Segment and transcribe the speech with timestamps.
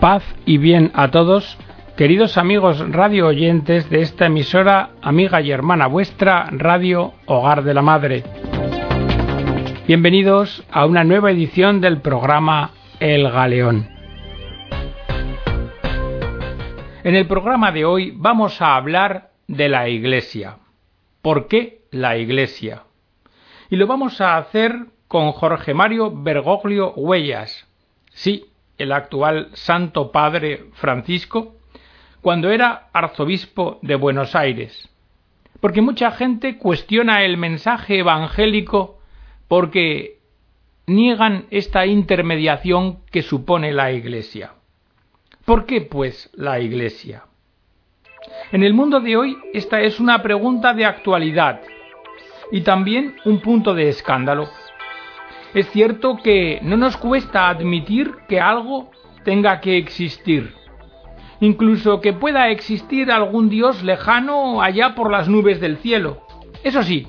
[0.00, 1.56] Paz y bien a todos,
[1.96, 7.80] queridos amigos radio oyentes de esta emisora, amiga y hermana vuestra, Radio Hogar de la
[7.80, 8.22] Madre.
[9.86, 13.88] Bienvenidos a una nueva edición del programa El Galeón.
[17.02, 20.58] En el programa de hoy vamos a hablar de la Iglesia.
[21.22, 22.82] ¿Por qué la Iglesia?
[23.70, 24.76] Y lo vamos a hacer
[25.08, 27.66] con Jorge Mario Bergoglio Huellas.
[28.10, 31.56] Sí, el actual Santo Padre Francisco,
[32.20, 34.88] cuando era arzobispo de Buenos Aires.
[35.60, 38.98] Porque mucha gente cuestiona el mensaje evangélico
[39.48, 40.18] porque
[40.86, 44.52] niegan esta intermediación que supone la Iglesia.
[45.44, 47.24] ¿Por qué, pues, la Iglesia?
[48.52, 51.60] En el mundo de hoy esta es una pregunta de actualidad
[52.50, 54.48] y también un punto de escándalo.
[55.56, 58.90] Es cierto que no nos cuesta admitir que algo
[59.24, 60.52] tenga que existir,
[61.40, 66.20] incluso que pueda existir algún Dios lejano allá por las nubes del cielo.
[66.62, 67.08] Eso sí,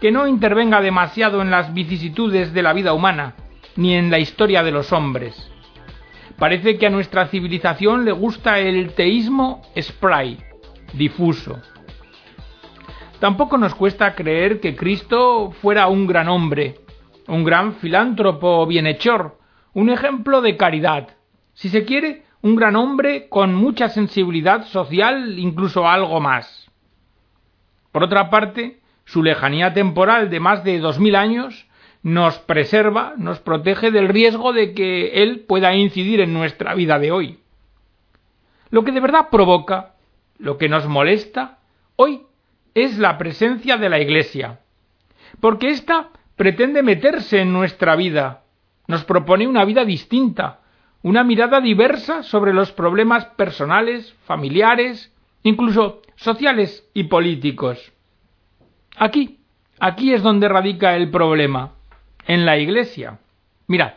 [0.00, 3.34] que no intervenga demasiado en las vicisitudes de la vida humana,
[3.74, 5.50] ni en la historia de los hombres.
[6.38, 10.38] Parece que a nuestra civilización le gusta el teísmo spray,
[10.92, 11.60] difuso.
[13.18, 16.76] Tampoco nos cuesta creer que Cristo fuera un gran hombre,
[17.30, 19.38] un gran filántropo bienhechor,
[19.72, 21.10] un ejemplo de caridad,
[21.54, 26.68] si se quiere, un gran hombre con mucha sensibilidad social, incluso algo más.
[27.92, 31.68] Por otra parte, su lejanía temporal de más de dos mil años
[32.02, 37.12] nos preserva, nos protege del riesgo de que él pueda incidir en nuestra vida de
[37.12, 37.38] hoy.
[38.70, 39.94] Lo que de verdad provoca,
[40.38, 41.58] lo que nos molesta,
[41.94, 42.22] hoy
[42.74, 44.60] es la presencia de la Iglesia,
[45.40, 46.08] porque ésta
[46.40, 48.44] pretende meterse en nuestra vida,
[48.86, 50.60] nos propone una vida distinta,
[51.02, 57.92] una mirada diversa sobre los problemas personales, familiares, incluso sociales y políticos.
[58.96, 59.40] Aquí,
[59.80, 61.74] aquí es donde radica el problema,
[62.26, 63.18] en la Iglesia.
[63.66, 63.92] Mirad,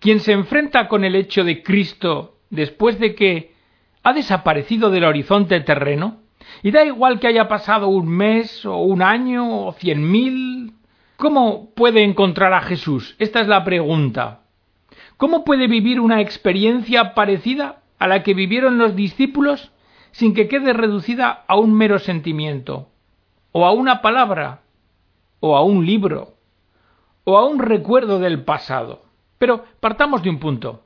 [0.00, 3.54] quien se enfrenta con el hecho de Cristo después de que
[4.02, 6.18] ha desaparecido del horizonte terreno,
[6.62, 10.74] y da igual que haya pasado un mes o un año o cien mil
[11.16, 13.14] ¿Cómo puede encontrar a Jesús?
[13.18, 14.40] Esta es la pregunta.
[15.16, 19.70] ¿Cómo puede vivir una experiencia parecida a la que vivieron los discípulos
[20.10, 22.88] sin que quede reducida a un mero sentimiento,
[23.52, 24.62] o a una palabra,
[25.38, 26.34] o a un libro,
[27.22, 29.02] o a un recuerdo del pasado?
[29.38, 30.82] Pero partamos de un punto.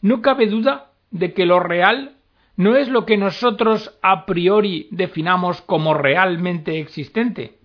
[0.00, 2.16] No cabe duda de que lo real
[2.56, 7.58] no es lo que nosotros a priori definamos como realmente existente.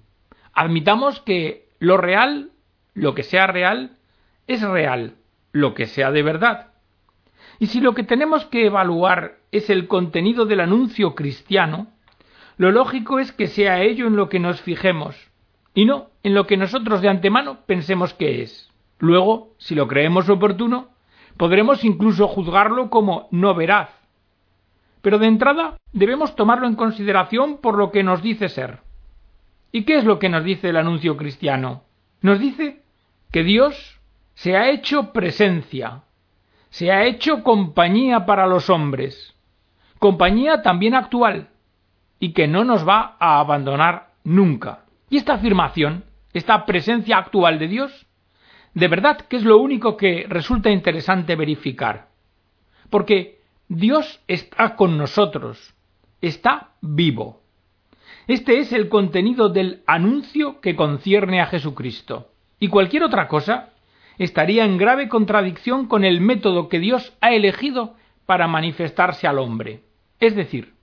[0.53, 2.51] Admitamos que lo real,
[2.93, 3.97] lo que sea real,
[4.47, 5.15] es real,
[5.51, 6.67] lo que sea de verdad.
[7.59, 11.87] Y si lo que tenemos que evaluar es el contenido del anuncio cristiano,
[12.57, 15.15] lo lógico es que sea ello en lo que nos fijemos,
[15.73, 18.71] y no en lo que nosotros de antemano pensemos que es.
[18.99, 20.89] Luego, si lo creemos oportuno,
[21.37, 23.89] podremos incluso juzgarlo como no veraz.
[25.01, 28.79] Pero de entrada debemos tomarlo en consideración por lo que nos dice ser.
[29.77, 31.83] ¿Y qué es lo que nos dice el anuncio cristiano?
[32.21, 32.81] Nos dice
[33.31, 34.01] que Dios
[34.33, 36.01] se ha hecho presencia,
[36.71, 39.35] se ha hecho compañía para los hombres,
[39.99, 41.49] compañía también actual,
[42.19, 44.85] y que no nos va a abandonar nunca.
[45.11, 48.07] Y esta afirmación, esta presencia actual de Dios,
[48.73, 52.07] de verdad que es lo único que resulta interesante verificar.
[52.89, 55.75] Porque Dios está con nosotros,
[56.19, 57.43] está vivo.
[58.27, 62.27] Este es el contenido del anuncio que concierne a Jesucristo.
[62.59, 63.69] Y cualquier otra cosa
[64.17, 67.95] estaría en grave contradicción con el método que Dios ha elegido
[68.25, 69.81] para manifestarse al hombre.
[70.19, 70.73] Es decir,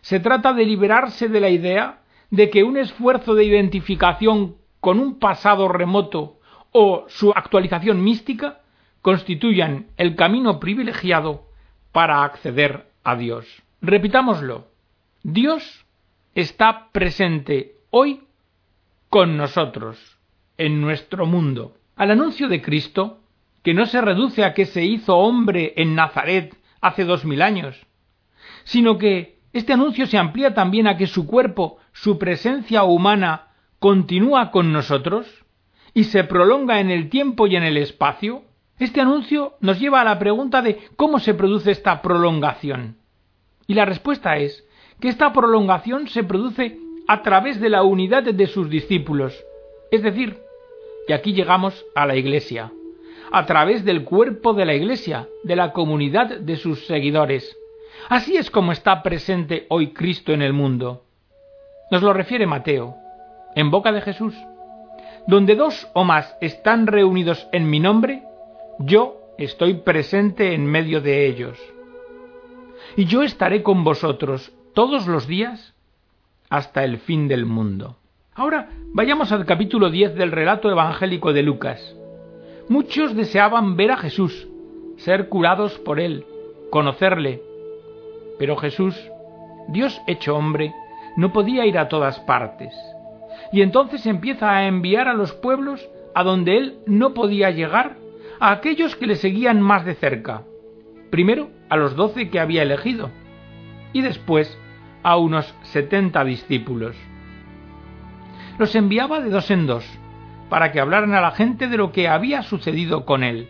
[0.00, 5.18] se trata de liberarse de la idea de que un esfuerzo de identificación con un
[5.18, 6.38] pasado remoto
[6.72, 8.60] o su actualización mística
[9.02, 11.44] constituyan el camino privilegiado
[11.92, 13.44] para acceder a Dios.
[13.82, 14.68] Repitámoslo.
[15.22, 15.84] Dios
[16.34, 18.22] está presente hoy
[19.08, 20.18] con nosotros,
[20.56, 21.74] en nuestro mundo.
[21.96, 23.20] Al anuncio de Cristo,
[23.62, 27.86] que no se reduce a que se hizo hombre en Nazaret hace dos mil años,
[28.64, 33.48] sino que este anuncio se amplía también a que su cuerpo, su presencia humana,
[33.78, 35.26] continúa con nosotros
[35.92, 38.44] y se prolonga en el tiempo y en el espacio,
[38.78, 42.96] este anuncio nos lleva a la pregunta de cómo se produce esta prolongación.
[43.66, 44.66] Y la respuesta es
[45.00, 49.34] que esta prolongación se produce a través de la unidad de sus discípulos.
[49.90, 50.38] Es decir,
[51.08, 52.72] y aquí llegamos a la Iglesia,
[53.32, 57.56] a través del cuerpo de la Iglesia, de la comunidad de sus seguidores.
[58.08, 61.02] Así es como está presente hoy Cristo en el mundo.
[61.90, 62.94] Nos lo refiere Mateo,
[63.56, 64.34] en boca de Jesús.
[65.26, 68.22] Donde dos o más están reunidos en mi nombre,
[68.78, 71.58] yo estoy presente en medio de ellos.
[72.96, 75.74] Y yo estaré con vosotros todos los días
[76.48, 77.96] hasta el fin del mundo.
[78.34, 81.96] Ahora vayamos al capítulo 10 del relato evangélico de Lucas.
[82.68, 84.48] Muchos deseaban ver a Jesús,
[84.96, 86.24] ser curados por él,
[86.70, 87.42] conocerle.
[88.38, 88.96] Pero Jesús,
[89.68, 90.72] Dios hecho hombre,
[91.16, 92.72] no podía ir a todas partes.
[93.52, 97.96] Y entonces empieza a enviar a los pueblos a donde él no podía llegar,
[98.38, 100.42] a aquellos que le seguían más de cerca.
[101.10, 103.10] Primero a los doce que había elegido,
[103.92, 104.58] y después
[105.02, 106.96] a unos setenta discípulos.
[108.58, 109.84] Los enviaba de dos en dos,
[110.48, 113.48] para que hablaran a la gente de lo que había sucedido con él.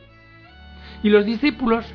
[1.03, 1.87] Y los discípulos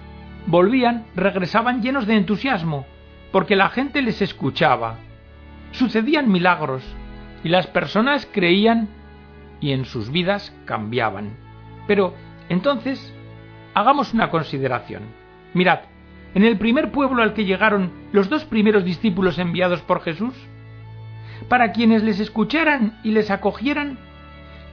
[0.47, 2.86] volvían, regresaban llenos de entusiasmo,
[3.31, 4.98] porque la gente les escuchaba.
[5.71, 6.83] Sucedían milagros,
[7.44, 8.89] y las personas creían
[9.62, 11.38] y en sus vidas cambiaban.
[11.88, 12.13] Pero
[12.50, 13.13] entonces,
[13.74, 15.03] hagamos una consideración.
[15.53, 15.81] Mirad,
[16.35, 20.33] en el primer pueblo al que llegaron los dos primeros discípulos enviados por Jesús,
[21.47, 23.97] para quienes les escucharan y les acogieran,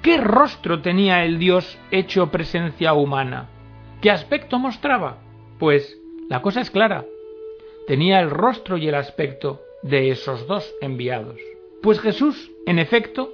[0.02, 3.48] ¿qué rostro tenía el Dios hecho presencia humana?
[4.00, 5.18] ¿Qué aspecto mostraba?
[5.58, 5.96] Pues
[6.28, 7.04] la cosa es clara.
[7.86, 11.38] Tenía el rostro y el aspecto de esos dos enviados.
[11.80, 13.30] Pues Jesús, en efecto,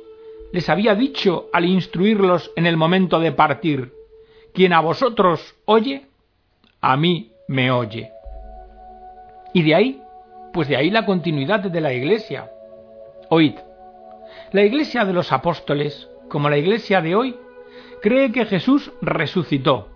[0.52, 3.92] les había dicho al instruirlos en el momento de partir,
[4.52, 6.06] quien a vosotros oye,
[6.80, 8.10] a mí me oye.
[9.52, 10.02] Y de ahí,
[10.52, 12.50] pues de ahí la continuidad de la Iglesia.
[13.30, 13.54] Oíd,
[14.52, 17.36] la Iglesia de los apóstoles, como la Iglesia de hoy,
[18.02, 19.88] cree que Jesús resucitó,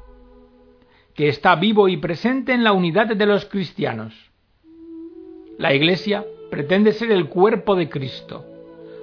[1.14, 4.14] que está vivo y presente en la unidad de los cristianos.
[5.58, 8.44] La Iglesia pretende ser el cuerpo de Cristo,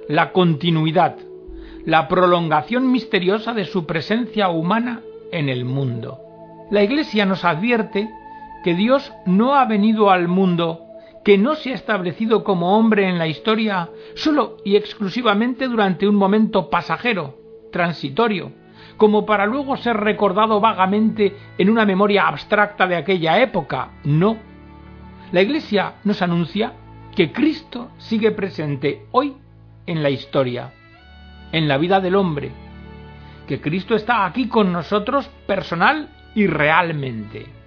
[0.08, 1.16] la continuidad,
[1.84, 5.00] la prolongación misteriosa de su presencia humana
[5.32, 6.20] en el mundo.
[6.70, 8.08] La Iglesia nos advierte
[8.62, 10.86] que Dios no ha venido al mundo,
[11.24, 16.14] que no se ha establecido como hombre en la historia solo y exclusivamente durante un
[16.14, 17.38] momento pasajero,
[17.72, 18.52] transitorio,
[18.96, 23.92] como para luego ser recordado vagamente en una memoria abstracta de aquella época.
[24.04, 24.36] No.
[25.32, 26.74] La Iglesia nos anuncia
[27.14, 29.36] que Cristo sigue presente hoy
[29.86, 30.72] en la historia,
[31.52, 32.50] en la vida del hombre,
[33.46, 37.59] que Cristo está aquí con nosotros personal y realmente.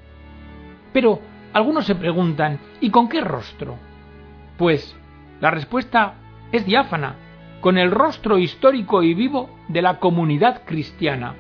[0.94, 1.20] Pero
[1.52, 3.78] algunos se preguntan, ¿y con qué rostro?
[4.58, 4.96] Pues
[5.42, 6.14] la respuesta
[6.52, 7.16] es diáfana,
[7.60, 11.36] con el rostro histórico y vivo de la comunidad cristiana,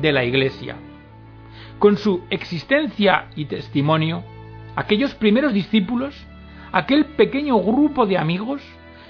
[0.00, 0.76] de la Iglesia.
[1.78, 4.22] Con su existencia y testimonio,
[4.76, 6.26] aquellos primeros discípulos,
[6.70, 8.62] aquel pequeño grupo de amigos,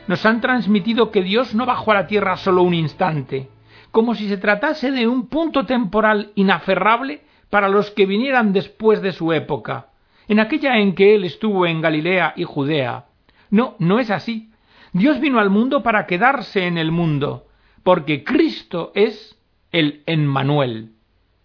[0.06, 3.48] nos han transmitido que Dios no bajó a la tierra solo un instante,
[3.90, 9.12] como si se tratase de un punto temporal inaferrable para los que vinieran después de
[9.12, 9.88] su época,
[10.26, 13.08] en aquella en que él estuvo en Galilea y Judea.
[13.50, 14.50] No, no es así.
[14.94, 17.46] Dios vino al mundo para quedarse en el mundo,
[17.82, 19.38] porque Cristo es
[19.70, 20.92] el Emmanuel,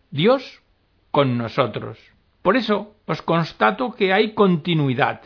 [0.09, 0.63] Dios
[1.11, 1.99] con nosotros.
[2.41, 5.23] Por eso os constato que hay continuidad,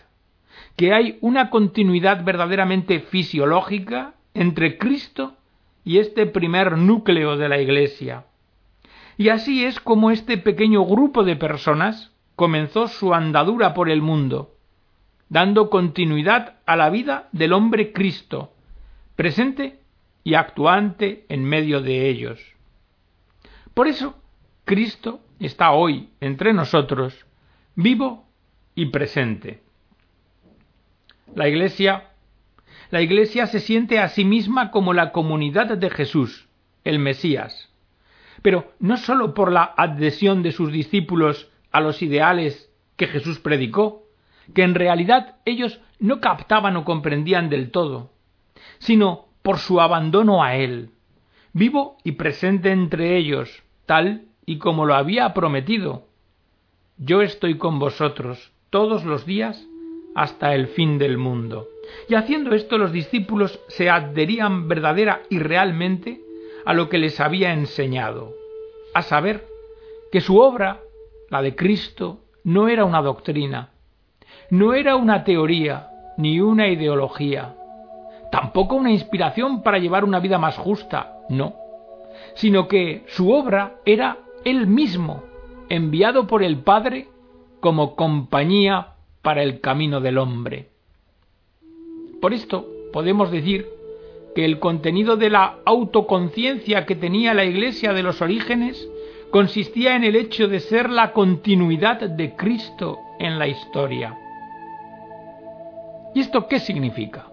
[0.77, 5.36] que hay una continuidad verdaderamente fisiológica entre Cristo
[5.84, 8.25] y este primer núcleo de la Iglesia.
[9.22, 14.56] Y así es como este pequeño grupo de personas comenzó su andadura por el mundo,
[15.30, 18.51] dando continuidad a la vida del hombre Cristo,
[19.16, 19.80] presente
[20.24, 22.40] y actuante en medio de ellos.
[23.75, 24.16] Por eso,
[24.66, 27.28] Cristo está hoy entre nosotros,
[27.75, 28.25] vivo
[28.74, 29.62] y presente.
[31.36, 32.08] La Iglesia
[32.90, 36.50] la Iglesia se siente a sí misma como la comunidad de Jesús,
[36.84, 37.71] el Mesías.
[38.41, 44.03] Pero no sólo por la adhesión de sus discípulos a los ideales que Jesús predicó,
[44.53, 48.12] que en realidad ellos no captaban o comprendían del todo,
[48.79, 50.89] sino por su abandono a Él,
[51.53, 56.07] vivo y presente entre ellos, tal y como lo había prometido.
[56.98, 59.67] Yo estoy con vosotros todos los días
[60.15, 61.67] hasta el fin del mundo.
[62.10, 66.21] Y haciendo esto los discípulos se adherían verdadera y realmente
[66.65, 68.34] a lo que les había enseñado,
[68.94, 69.46] a saber,
[70.12, 70.82] que su obra,
[71.30, 73.70] la de Cristo, no era una doctrina,
[74.50, 77.56] no era una teoría ni una ideología,
[78.32, 81.56] tampoco una inspiración para llevar una vida más justa, no,
[82.36, 85.24] sino que su obra era Él mismo,
[85.70, 87.08] enviado por el Padre
[87.60, 90.70] como compañía para el camino del hombre.
[92.22, 93.68] Por esto podemos decir
[94.36, 98.88] que el contenido de la autoconciencia que tenía la Iglesia de los orígenes
[99.30, 104.18] consistía en el hecho de ser la continuidad de Cristo en la historia.
[106.14, 107.28] ¿Y esto qué significa?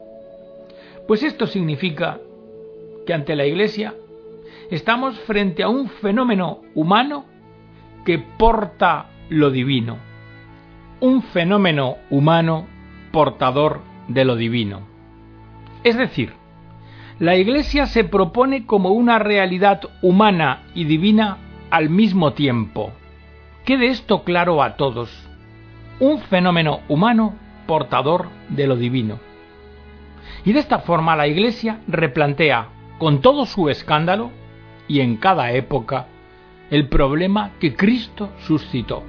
[1.06, 2.20] Pues esto significa
[3.06, 3.94] que ante la Iglesia
[4.70, 7.24] estamos frente a un fenómeno humano
[8.04, 9.98] que porta lo divino.
[11.00, 12.66] Un fenómeno humano
[13.12, 14.82] portador de lo divino.
[15.84, 16.32] Es decir,
[17.20, 22.92] la Iglesia se propone como una realidad humana y divina al mismo tiempo.
[23.64, 25.10] Quede esto claro a todos.
[25.98, 27.34] Un fenómeno humano
[27.66, 29.18] portador de lo divino.
[30.44, 34.30] Y de esta forma la Iglesia replantea, con todo su escándalo,
[34.86, 36.06] y en cada época,
[36.70, 39.02] el problema que Cristo suscitó.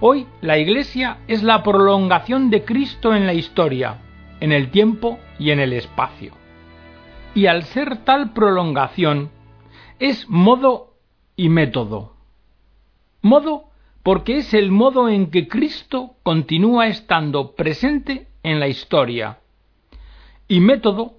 [0.00, 3.98] Hoy la Iglesia es la prolongación de Cristo en la historia,
[4.40, 6.41] en el tiempo y en el espacio.
[7.34, 9.30] Y al ser tal prolongación,
[9.98, 10.94] es modo
[11.36, 12.14] y método.
[13.22, 13.70] Modo
[14.02, 19.38] porque es el modo en que Cristo continúa estando presente en la historia.
[20.48, 21.14] Y método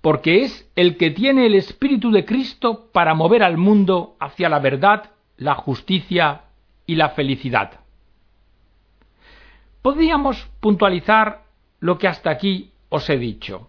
[0.00, 4.60] porque es el que tiene el Espíritu de Cristo para mover al mundo hacia la
[4.60, 6.42] verdad, la justicia
[6.86, 7.80] y la felicidad.
[9.82, 11.44] Podríamos puntualizar
[11.80, 13.67] lo que hasta aquí os he dicho.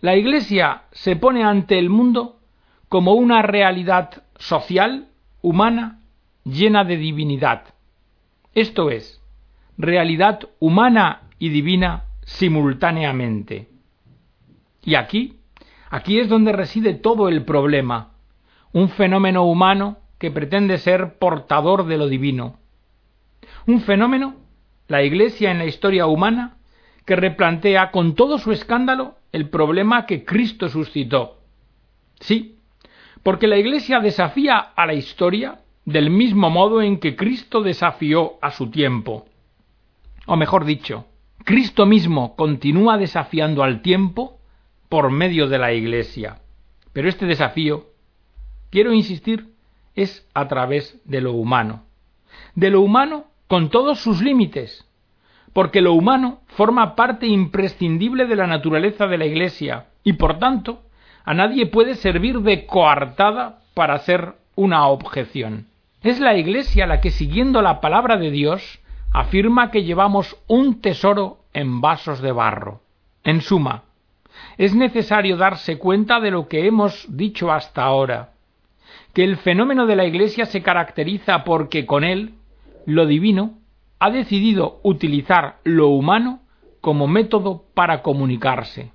[0.00, 2.38] La Iglesia se pone ante el mundo
[2.88, 5.08] como una realidad social,
[5.42, 6.00] humana,
[6.44, 7.74] llena de divinidad.
[8.54, 9.22] Esto es,
[9.76, 13.68] realidad humana y divina simultáneamente.
[14.82, 15.36] Y aquí,
[15.90, 18.12] aquí es donde reside todo el problema,
[18.72, 22.58] un fenómeno humano que pretende ser portador de lo divino.
[23.66, 24.36] Un fenómeno,
[24.88, 26.56] la Iglesia en la historia humana,
[27.10, 31.38] que replantea con todo su escándalo el problema que Cristo suscitó.
[32.20, 32.60] Sí,
[33.24, 38.52] porque la Iglesia desafía a la historia del mismo modo en que Cristo desafió a
[38.52, 39.26] su tiempo.
[40.26, 41.06] O mejor dicho,
[41.42, 44.38] Cristo mismo continúa desafiando al tiempo
[44.88, 46.38] por medio de la Iglesia.
[46.92, 47.86] Pero este desafío,
[48.70, 49.48] quiero insistir,
[49.96, 51.82] es a través de lo humano.
[52.54, 54.86] De lo humano con todos sus límites,
[55.52, 60.82] porque lo humano forma parte imprescindible de la naturaleza de la Iglesia y por tanto
[61.24, 65.66] a nadie puede servir de coartada para ser una objeción.
[66.02, 68.80] Es la Iglesia la que, siguiendo la palabra de Dios,
[69.12, 72.80] afirma que llevamos un tesoro en vasos de barro.
[73.22, 73.82] En suma,
[74.56, 78.30] es necesario darse cuenta de lo que hemos dicho hasta ahora,
[79.12, 82.34] que el fenómeno de la Iglesia se caracteriza porque con él,
[82.86, 83.58] lo divino,
[84.00, 86.40] ha decidido utilizar lo humano
[86.80, 88.92] como método para comunicarse,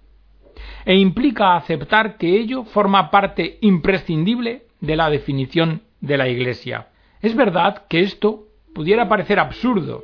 [0.86, 6.88] e implica aceptar que ello forma parte imprescindible de la definición de la Iglesia.
[7.22, 10.04] Es verdad que esto pudiera parecer absurdo.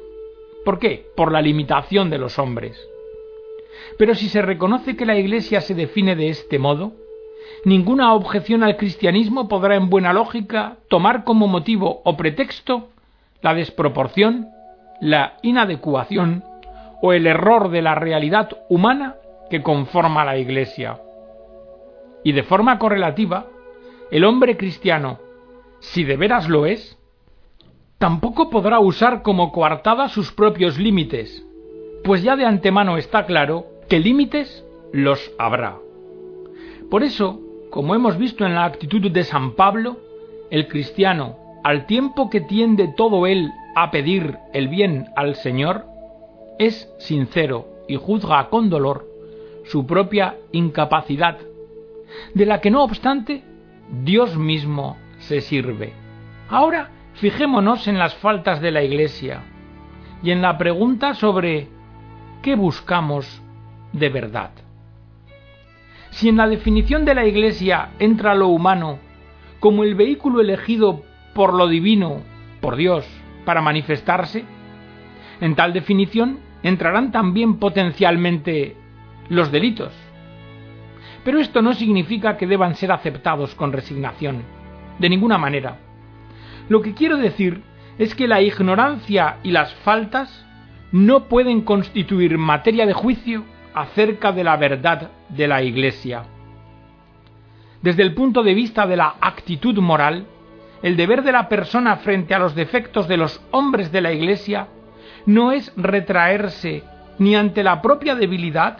[0.63, 1.08] ¿Por qué?
[1.15, 2.79] Por la limitación de los hombres.
[3.98, 6.93] Pero si se reconoce que la Iglesia se define de este modo,
[7.65, 12.89] ninguna objeción al cristianismo podrá en buena lógica tomar como motivo o pretexto
[13.41, 14.48] la desproporción,
[15.01, 16.43] la inadecuación
[17.01, 19.15] o el error de la realidad humana
[19.50, 21.01] que conforma la Iglesia.
[22.24, 23.48] Y de forma correlativa,
[24.12, 25.20] el hombre cristiano,
[25.79, 26.98] si de veras lo es,
[27.98, 31.46] tampoco podrá usar como coartada sus propios límites,
[32.03, 35.77] pues ya de antemano está claro que límites los habrá.
[36.91, 37.39] Por eso,
[37.72, 39.98] como hemos visto en la actitud de San Pablo,
[40.51, 45.86] el cristiano, al tiempo que tiende todo él a pedir el bien al Señor,
[46.60, 49.08] es sincero y juzga con dolor
[49.66, 51.38] su propia incapacidad,
[52.34, 53.44] de la que no obstante
[54.04, 55.94] Dios mismo se sirve.
[56.50, 59.44] Ahora fijémonos en las faltas de la Iglesia
[60.24, 61.68] y en la pregunta sobre
[62.42, 63.42] ¿qué buscamos
[63.94, 64.51] de verdad?
[66.12, 69.00] Si en la definición de la Iglesia entra lo humano
[69.60, 72.22] como el vehículo elegido por lo divino,
[72.60, 73.06] por Dios,
[73.46, 74.44] para manifestarse,
[75.40, 78.76] en tal definición entrarán también potencialmente
[79.30, 79.92] los delitos.
[81.24, 84.44] Pero esto no significa que deban ser aceptados con resignación,
[85.00, 85.78] de ninguna manera.
[86.70, 87.62] Lo que quiero decir
[87.98, 90.46] es que la ignorancia y las faltas
[90.92, 93.44] no pueden constituir materia de juicio
[93.74, 96.24] acerca de la verdad de la Iglesia.
[97.82, 100.28] Desde el punto de vista de la actitud moral,
[100.84, 104.68] el deber de la persona frente a los defectos de los hombres de la Iglesia
[105.26, 106.84] no es retraerse
[107.20, 108.80] ni ante la propia debilidad,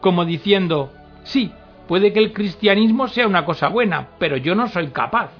[0.00, 0.92] como diciendo,
[1.22, 1.52] sí,
[1.86, 5.30] puede que el cristianismo sea una cosa buena, pero yo no soy capaz,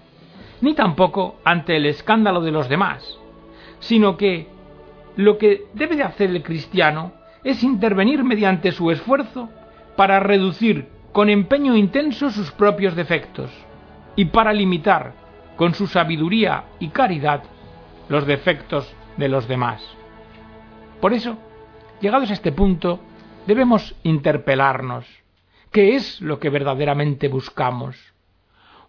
[0.61, 3.19] ni tampoco ante el escándalo de los demás,
[3.81, 4.49] sino que
[5.17, 7.13] lo que debe de hacer el cristiano
[7.43, 9.49] es intervenir mediante su esfuerzo
[9.97, 13.51] para reducir con empeño intenso sus propios defectos
[14.15, 15.15] y para limitar
[15.59, 17.43] con su sabiduría y caridad
[18.09, 19.83] los defectos de los demás.
[21.01, 21.37] Por eso,
[22.01, 23.01] llegados a este punto,
[23.47, 25.05] debemos interpelarnos.
[25.73, 27.97] ¿Qué es lo que verdaderamente buscamos?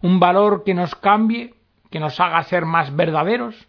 [0.00, 1.54] ¿Un valor que nos cambie,
[1.90, 3.68] que nos haga ser más verdaderos?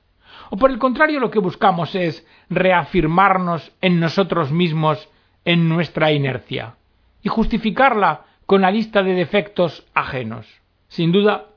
[0.51, 5.09] ¿O por el contrario lo que buscamos es reafirmarnos en nosotros mismos
[5.43, 6.75] en nuestra inercia
[7.23, 10.45] y justificarla con la lista de defectos ajenos?
[10.87, 11.47] Sin duda,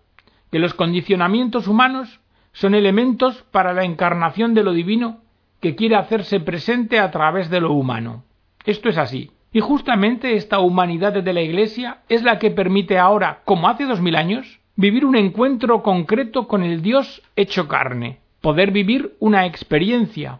[0.55, 2.21] que los condicionamientos humanos
[2.53, 5.19] son elementos para la encarnación de lo divino
[5.59, 8.23] que quiere hacerse presente a través de lo humano.
[8.65, 9.33] Esto es así.
[9.51, 14.01] Y justamente esta humanidad de la Iglesia es la que permite ahora, como hace dos
[14.01, 20.39] mil años, vivir un encuentro concreto con el Dios hecho carne, poder vivir una experiencia,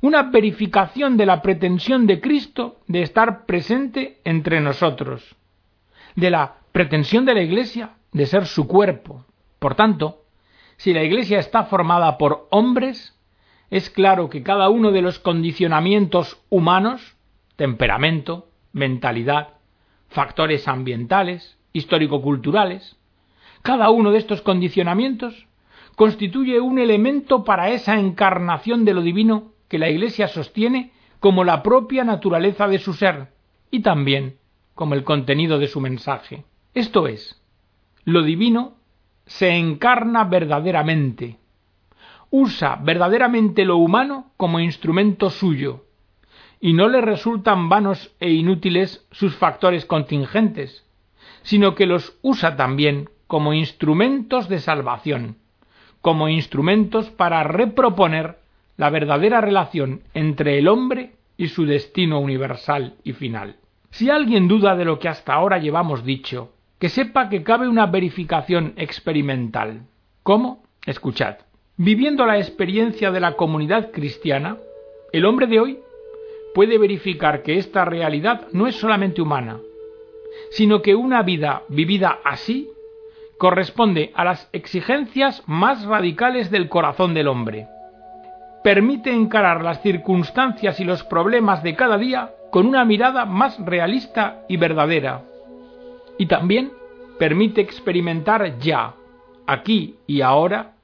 [0.00, 5.36] una verificación de la pretensión de Cristo de estar presente entre nosotros,
[6.16, 9.26] de la pretensión de la Iglesia de ser su cuerpo,
[9.62, 10.24] por tanto,
[10.76, 13.16] si la Iglesia está formada por hombres,
[13.70, 17.16] es claro que cada uno de los condicionamientos humanos,
[17.54, 19.50] temperamento, mentalidad,
[20.08, 22.96] factores ambientales, histórico-culturales,
[23.62, 25.46] cada uno de estos condicionamientos
[25.94, 30.90] constituye un elemento para esa encarnación de lo divino que la Iglesia sostiene
[31.20, 33.28] como la propia naturaleza de su ser
[33.70, 34.38] y también
[34.74, 36.44] como el contenido de su mensaje.
[36.74, 37.40] Esto es,
[38.04, 38.81] lo divino
[39.26, 41.38] se encarna verdaderamente,
[42.30, 45.84] usa verdaderamente lo humano como instrumento suyo,
[46.60, 50.86] y no le resultan vanos e inútiles sus factores contingentes,
[51.42, 55.38] sino que los usa también como instrumentos de salvación,
[56.00, 58.38] como instrumentos para reproponer
[58.76, 63.56] la verdadera relación entre el hombre y su destino universal y final.
[63.90, 67.86] Si alguien duda de lo que hasta ahora llevamos dicho, que sepa que cabe una
[67.86, 69.82] verificación experimental.
[70.24, 70.64] ¿Cómo?
[70.84, 71.36] Escuchad.
[71.76, 74.56] Viviendo la experiencia de la comunidad cristiana,
[75.12, 75.78] el hombre de hoy
[76.56, 79.60] puede verificar que esta realidad no es solamente humana,
[80.50, 82.68] sino que una vida vivida así
[83.38, 87.68] corresponde a las exigencias más radicales del corazón del hombre.
[88.64, 94.40] Permite encarar las circunstancias y los problemas de cada día con una mirada más realista
[94.48, 95.22] y verdadera,
[96.22, 96.70] y también
[97.18, 98.94] permite experimentar ya,
[99.44, 100.76] aquí y ahora,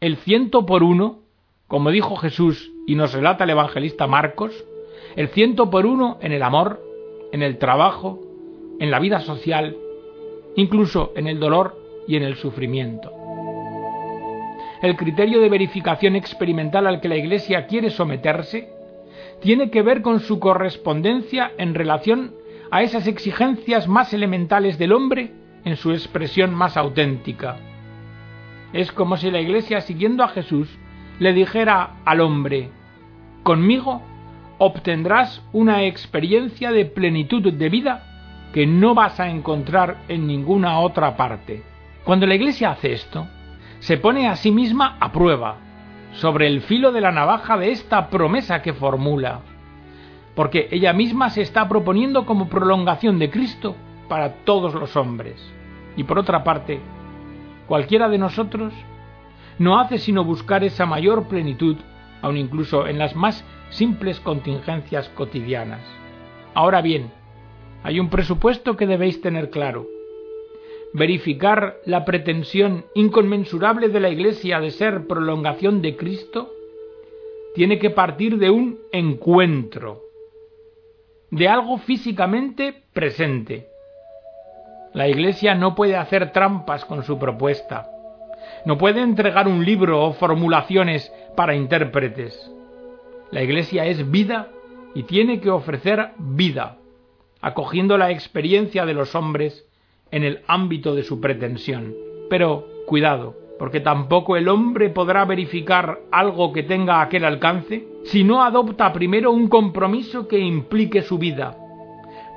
[0.00, 1.18] el ciento por uno,
[1.66, 4.64] como dijo Jesús y nos relata el evangelista Marcos,
[5.14, 6.82] el ciento por uno en el amor,
[7.32, 8.18] en el trabajo,
[8.80, 9.76] en la vida social,
[10.56, 13.12] incluso en el dolor y en el sufrimiento.
[14.80, 18.70] El criterio de verificación experimental al que la Iglesia quiere someterse
[19.42, 22.37] tiene que ver con su correspondencia en relación
[22.70, 25.32] a esas exigencias más elementales del hombre
[25.64, 27.56] en su expresión más auténtica.
[28.72, 30.68] Es como si la Iglesia, siguiendo a Jesús,
[31.18, 32.70] le dijera al hombre,
[33.42, 34.02] conmigo
[34.58, 38.04] obtendrás una experiencia de plenitud de vida
[38.52, 41.62] que no vas a encontrar en ninguna otra parte.
[42.04, 43.26] Cuando la Iglesia hace esto,
[43.78, 45.56] se pone a sí misma a prueba,
[46.12, 49.40] sobre el filo de la navaja de esta promesa que formula
[50.38, 53.74] porque ella misma se está proponiendo como prolongación de Cristo
[54.08, 55.34] para todos los hombres.
[55.96, 56.78] Y por otra parte,
[57.66, 58.72] cualquiera de nosotros
[59.58, 61.74] no hace sino buscar esa mayor plenitud,
[62.22, 65.84] aun incluso en las más simples contingencias cotidianas.
[66.54, 67.10] Ahora bien,
[67.82, 69.88] hay un presupuesto que debéis tener claro.
[70.92, 76.52] Verificar la pretensión inconmensurable de la Iglesia de ser prolongación de Cristo
[77.56, 80.07] tiene que partir de un encuentro,
[81.30, 83.68] de algo físicamente presente.
[84.94, 87.90] La Iglesia no puede hacer trampas con su propuesta.
[88.64, 92.50] No puede entregar un libro o formulaciones para intérpretes.
[93.30, 94.48] La Iglesia es vida
[94.94, 96.78] y tiene que ofrecer vida,
[97.40, 99.66] acogiendo la experiencia de los hombres
[100.10, 101.94] en el ámbito de su pretensión.
[102.30, 108.42] Pero, cuidado, porque tampoco el hombre podrá verificar algo que tenga aquel alcance si no
[108.42, 111.56] adopta primero un compromiso que implique su vida,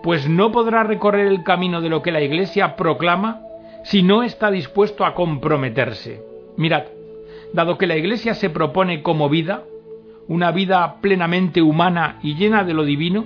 [0.04, 3.42] pues no podrá recorrer el camino de lo que la Iglesia proclama
[3.84, 6.22] si no está dispuesto a comprometerse.
[6.58, 6.84] Mirad,
[7.54, 9.64] Dado que la Iglesia se propone como vida,
[10.28, 13.26] una vida plenamente humana y llena de lo divino,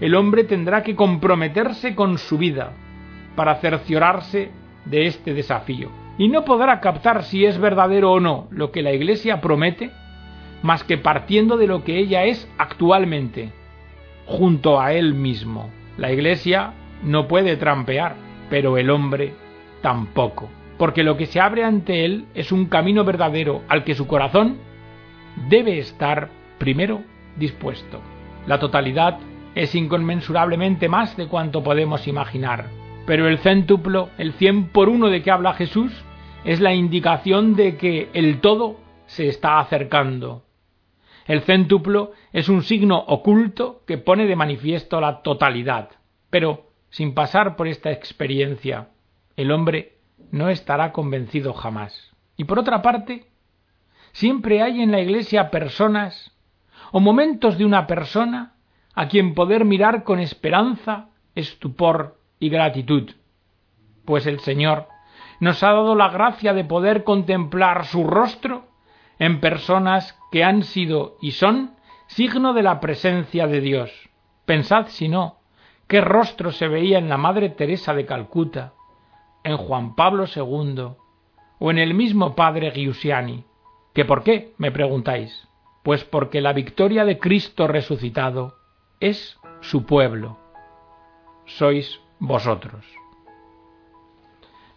[0.00, 2.72] el hombre tendrá que comprometerse con su vida
[3.36, 4.50] para cerciorarse
[4.86, 6.01] de este desafío.
[6.22, 9.90] Y no podrá captar si es verdadero o no lo que la Iglesia promete,
[10.62, 13.50] más que partiendo de lo que ella es actualmente,
[14.24, 15.68] junto a él mismo.
[15.96, 18.14] La Iglesia no puede trampear,
[18.50, 19.34] pero el hombre
[19.80, 24.06] tampoco, porque lo que se abre ante él es un camino verdadero al que su
[24.06, 24.58] corazón
[25.48, 27.00] debe estar primero
[27.36, 28.00] dispuesto.
[28.46, 29.18] La totalidad
[29.56, 32.66] es inconmensurablemente más de cuanto podemos imaginar,
[33.06, 35.92] pero el céntuplo, el cien por uno de que habla Jesús,
[36.44, 38.76] es la indicación de que el todo
[39.06, 40.44] se está acercando.
[41.26, 45.90] El céntuplo es un signo oculto que pone de manifiesto la totalidad.
[46.30, 48.88] Pero, sin pasar por esta experiencia,
[49.36, 49.98] el hombre
[50.30, 52.12] no estará convencido jamás.
[52.36, 53.26] Y por otra parte,
[54.12, 56.32] siempre hay en la Iglesia personas
[56.90, 58.54] o momentos de una persona
[58.94, 63.10] a quien poder mirar con esperanza, estupor y gratitud,
[64.04, 64.88] pues el Señor
[65.42, 68.68] nos ha dado la gracia de poder contemplar su rostro
[69.18, 71.74] en personas que han sido y son
[72.06, 73.90] signo de la presencia de Dios.
[74.44, 75.40] Pensad si no,
[75.88, 78.74] qué rostro se veía en la Madre Teresa de Calcuta,
[79.42, 80.92] en Juan Pablo II
[81.58, 83.44] o en el mismo Padre Giussiani.
[83.94, 84.54] ¿Que por qué?
[84.58, 85.48] me preguntáis.
[85.82, 88.58] Pues porque la victoria de Cristo resucitado
[89.00, 90.38] es su pueblo.
[91.46, 93.01] Sois vosotros.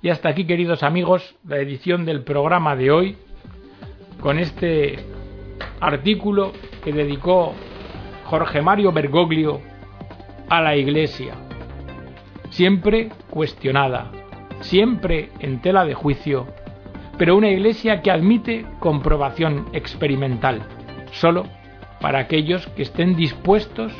[0.05, 3.17] Y hasta aquí, queridos amigos, la edición del programa de hoy,
[4.21, 4.99] con este
[5.79, 6.51] artículo
[6.83, 7.55] que dedicó
[8.25, 9.61] Jorge Mario Bergoglio
[10.47, 11.33] a la Iglesia,
[12.51, 14.11] siempre cuestionada,
[14.59, 16.45] siempre en tela de juicio,
[17.17, 20.61] pero una Iglesia que admite comprobación experimental,
[21.13, 21.47] solo
[21.99, 23.91] para aquellos que estén dispuestos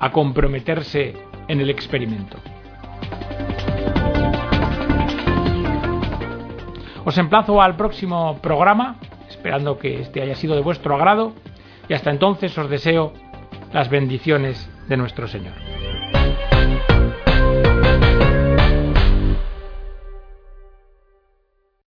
[0.00, 1.14] a comprometerse
[1.46, 2.38] en el experimento.
[7.06, 8.96] Os emplazo al próximo programa,
[9.28, 11.34] esperando que este haya sido de vuestro agrado,
[11.88, 13.12] y hasta entonces os deseo
[13.72, 15.54] las bendiciones de nuestro Señor.